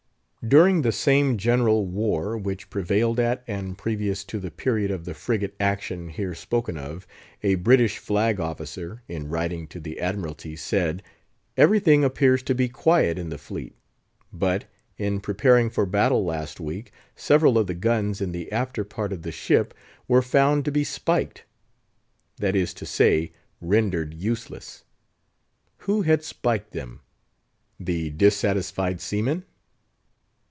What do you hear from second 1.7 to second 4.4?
war which prevailed at and previous to